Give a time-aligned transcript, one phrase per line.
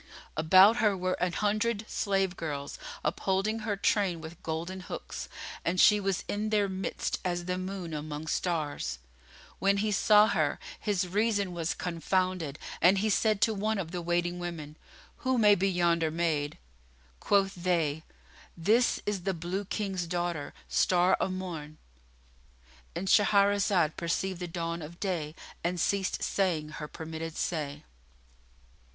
[0.35, 5.29] About her were an hundred slave girls, upholding her train with golden hooks,
[5.63, 8.97] and she was in their midst as the moon among stars.
[9.59, 14.01] When he saw her, his reason was confounded and he said to one of the
[14.01, 14.75] waiting women,
[15.17, 16.57] "Who may be yonder maid?"
[17.19, 18.01] Quoth they,
[18.57, 25.35] "This is the Blue King's daughter, Star o' Morn."——And Shahrazad perceived the dawn of day
[25.63, 27.83] and ceased saying her permitted say.